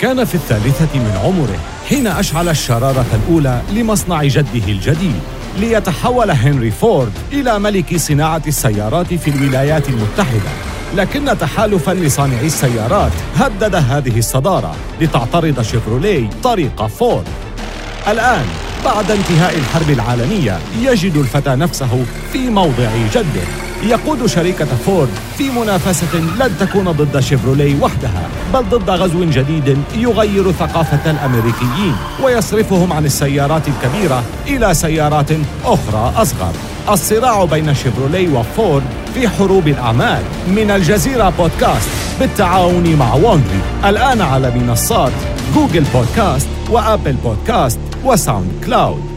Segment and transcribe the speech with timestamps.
[0.00, 5.20] كان في الثالثة من عمره حين أشعل الشرارة الأولى لمصنع جده الجديد
[5.58, 10.50] ليتحول هنري فورد إلى ملك صناعة السيارات في الولايات المتحدة.
[10.96, 17.24] لكن تحالفا لصانعي السيارات هدد هذه الصدارة لتعترض شيفروليه طريق فورد.
[18.08, 18.46] الآن
[18.84, 23.69] بعد انتهاء الحرب العالمية يجد الفتى نفسه في موضع جده.
[23.82, 25.08] يقود شركة فورد
[25.38, 32.92] في منافسة لن تكون ضد شيفروليه وحدها بل ضد غزو جديد يغير ثقافة الأمريكيين ويصرفهم
[32.92, 35.30] عن السيارات الكبيرة إلى سيارات
[35.64, 36.52] أخرى أصغر.
[36.90, 38.82] الصراع بين شيفروليه وفورد
[39.14, 41.88] في حروب الأعمال من الجزيرة بودكاست
[42.20, 45.12] بالتعاون مع Wondery الآن على منصات
[45.54, 49.09] Google Podcasts و Apple Podcasts و SoundCloud.